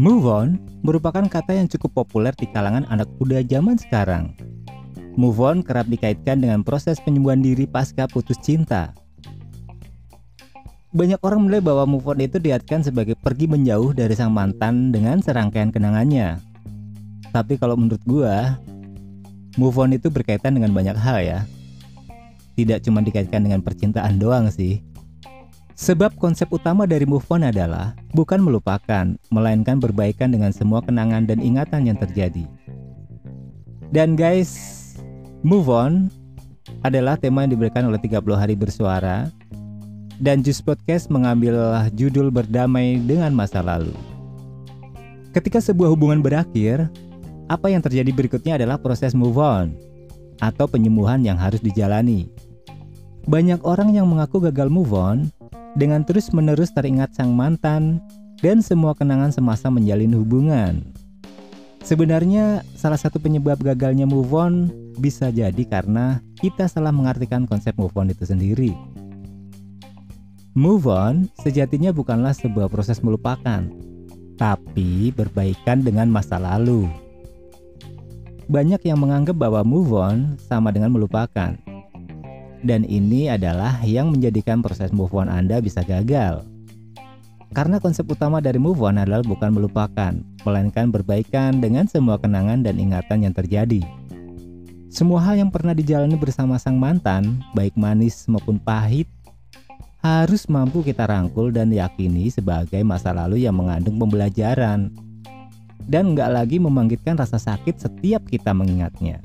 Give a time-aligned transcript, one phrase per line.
[0.00, 4.32] Move on merupakan kata yang cukup populer di kalangan anak muda zaman sekarang.
[5.20, 8.96] Move on kerap dikaitkan dengan proses penyembuhan diri pasca putus cinta.
[10.96, 15.20] Banyak orang menilai bahwa move on itu diartikan sebagai pergi menjauh dari sang mantan dengan
[15.20, 16.40] serangkaian kenangannya.
[17.32, 18.60] Tapi kalau menurut gua,
[19.60, 21.40] move on itu berkaitan dengan banyak hal ya.
[22.56, 24.80] Tidak cuma dikaitkan dengan percintaan doang sih.
[25.72, 31.40] Sebab konsep utama dari move on adalah bukan melupakan, melainkan berbaikan dengan semua kenangan dan
[31.40, 32.44] ingatan yang terjadi.
[33.92, 34.82] Dan guys,
[35.42, 36.06] Move on
[36.86, 39.26] adalah tema yang diberikan oleh 30 hari bersuara
[40.22, 43.90] dan Jus Podcast mengambil judul berdamai dengan masa lalu.
[45.34, 46.86] Ketika sebuah hubungan berakhir,
[47.50, 49.74] apa yang terjadi berikutnya adalah proses move on
[50.38, 52.30] atau penyembuhan yang harus dijalani.
[53.26, 55.26] Banyak orang yang mengaku gagal move on
[55.78, 58.02] dengan terus-menerus teringat sang mantan
[58.42, 60.82] dan semua kenangan semasa menjalin hubungan.
[61.82, 64.70] Sebenarnya salah satu penyebab gagalnya move on
[65.02, 68.70] bisa jadi karena kita salah mengartikan konsep move on itu sendiri.
[70.54, 73.66] Move on sejatinya bukanlah sebuah proses melupakan,
[74.36, 76.86] tapi berbaikan dengan masa lalu.
[78.46, 81.71] Banyak yang menganggap bahwa move on sama dengan melupakan.
[82.62, 86.46] Dan ini adalah yang menjadikan proses move on Anda bisa gagal.
[87.52, 92.80] Karena konsep utama dari move on adalah bukan melupakan, melainkan berbaikan dengan semua kenangan dan
[92.80, 93.84] ingatan yang terjadi.
[94.88, 99.08] Semua hal yang pernah dijalani bersama sang mantan, baik manis maupun pahit,
[100.02, 104.92] harus mampu kita rangkul dan yakini sebagai masa lalu yang mengandung pembelajaran.
[105.82, 109.18] Dan nggak lagi membangkitkan rasa sakit setiap kita mengingatnya.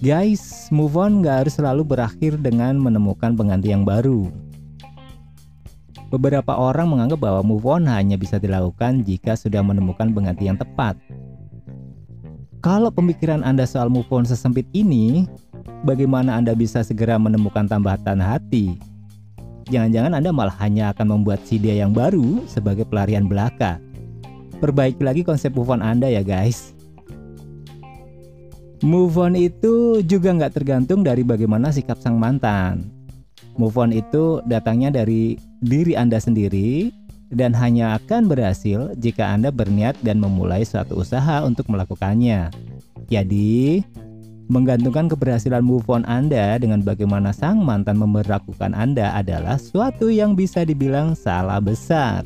[0.00, 4.32] Guys, move on nggak harus selalu berakhir dengan menemukan pengganti yang baru.
[6.08, 10.96] Beberapa orang menganggap bahwa move on hanya bisa dilakukan jika sudah menemukan pengganti yang tepat.
[12.64, 15.28] Kalau pemikiran Anda soal move on sesempit ini,
[15.84, 18.80] bagaimana Anda bisa segera menemukan tambatan hati?
[19.68, 23.76] Jangan-jangan Anda malah hanya akan membuat si dia yang baru sebagai pelarian belaka.
[24.64, 26.79] Perbaiki lagi konsep move on Anda ya guys.
[28.80, 32.88] Move on itu juga nggak tergantung dari bagaimana sikap sang mantan.
[33.60, 36.88] Move on itu datangnya dari diri Anda sendiri
[37.28, 42.48] dan hanya akan berhasil jika Anda berniat dan memulai suatu usaha untuk melakukannya.
[43.12, 43.84] Jadi,
[44.48, 50.64] menggantungkan keberhasilan move on Anda dengan bagaimana sang mantan memperlakukan Anda adalah suatu yang bisa
[50.64, 52.24] dibilang salah besar.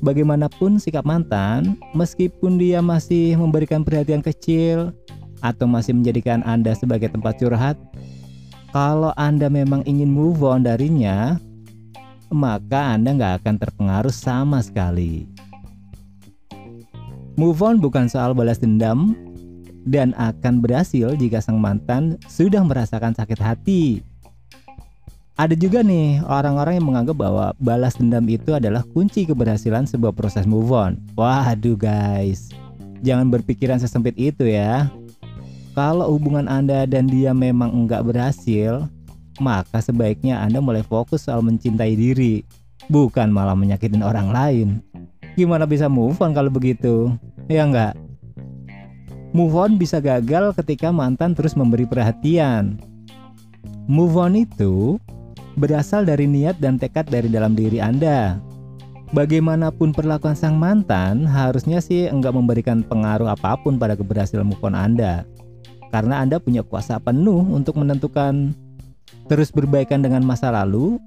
[0.00, 4.96] Bagaimanapun sikap mantan, meskipun dia masih memberikan perhatian kecil
[5.40, 7.76] atau masih menjadikan Anda sebagai tempat curhat,
[8.76, 11.40] kalau Anda memang ingin move on darinya,
[12.28, 15.24] maka Anda nggak akan terpengaruh sama sekali.
[17.36, 19.12] Move on bukan soal balas dendam
[19.86, 24.00] dan akan berhasil jika sang mantan sudah merasakan sakit hati.
[25.36, 30.48] Ada juga nih orang-orang yang menganggap bahwa balas dendam itu adalah kunci keberhasilan sebuah proses
[30.48, 30.96] move on.
[31.12, 32.48] Waduh guys,
[33.04, 34.88] jangan berpikiran sesempit itu ya.
[35.76, 38.88] Kalau hubungan Anda dan dia memang enggak berhasil,
[39.36, 42.48] maka sebaiknya Anda mulai fokus soal mencintai diri,
[42.88, 44.68] bukan malah menyakitin orang lain.
[45.36, 47.12] Gimana bisa move on kalau begitu?
[47.52, 47.92] Ya enggak?
[49.36, 52.80] Move on bisa gagal ketika mantan terus memberi perhatian.
[53.84, 54.96] Move on itu
[55.60, 58.40] berasal dari niat dan tekad dari dalam diri Anda.
[59.12, 64.72] Bagaimanapun perlakuan sang mantan, harusnya sih enggak memberikan pengaruh apa pun pada keberhasilan move on
[64.72, 65.28] Anda.
[65.96, 68.52] Karena Anda punya kuasa penuh untuk menentukan
[69.32, 71.00] terus berbaikan dengan masa lalu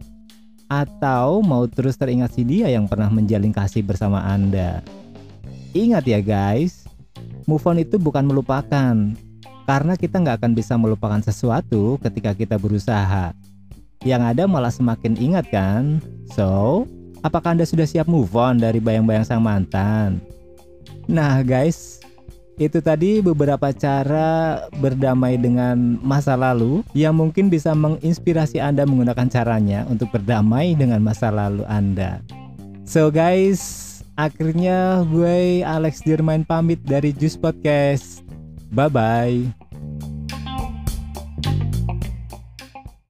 [0.66, 4.82] atau mau terus teringat si dia yang pernah menjalin kasih bersama Anda.
[5.78, 6.90] Ingat ya guys,
[7.46, 9.14] move on itu bukan melupakan,
[9.70, 13.30] karena kita nggak akan bisa melupakan sesuatu ketika kita berusaha.
[14.02, 16.02] Yang ada malah semakin ingat kan?
[16.34, 16.90] So,
[17.22, 20.18] apakah Anda sudah siap move on dari bayang-bayang sang mantan?
[21.06, 21.99] Nah guys,
[22.60, 29.88] itu tadi beberapa cara berdamai dengan masa lalu yang mungkin bisa menginspirasi Anda menggunakan caranya
[29.88, 32.20] untuk berdamai dengan masa lalu Anda.
[32.84, 33.88] So guys,
[34.20, 38.22] akhirnya gue Alex Dirmain pamit dari Juice Podcast.
[38.76, 39.59] Bye bye.